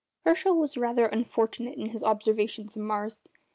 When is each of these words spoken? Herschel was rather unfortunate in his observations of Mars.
Herschel 0.25 0.57
was 0.57 0.77
rather 0.77 1.05
unfortunate 1.05 1.77
in 1.77 1.89
his 1.89 2.03
observations 2.03 2.75
of 2.75 2.81
Mars. 2.81 3.21